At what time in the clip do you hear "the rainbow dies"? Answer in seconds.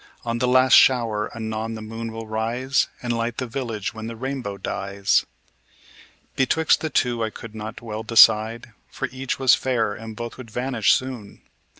4.07-5.27